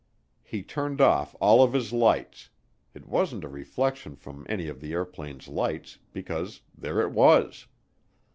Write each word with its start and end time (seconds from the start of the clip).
He 0.41 0.63
turned 0.63 0.99
off 0.99 1.35
all 1.39 1.61
of 1.61 1.73
his 1.73 1.93
lights 1.93 2.49
it 2.95 3.05
wasn't 3.07 3.43
a 3.43 3.47
reflection 3.47 4.15
from 4.15 4.47
any 4.49 4.67
of 4.67 4.81
the 4.81 4.93
airplane's 4.93 5.47
lights 5.47 5.99
because 6.11 6.61
there 6.75 7.01
it 7.01 7.11
was. 7.11 7.67